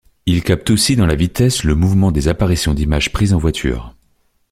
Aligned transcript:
Il 0.25 0.41
capte 0.41 0.71
aussi 0.71 0.95
dans 0.95 1.05
la 1.05 1.13
vitesse 1.13 1.63
le 1.63 1.75
mouvement 1.75 2.11
des 2.11 2.27
apparitions 2.27 2.73
d'images 2.73 3.11
prises 3.11 3.35
en 3.35 3.37
voiture. 3.37 3.95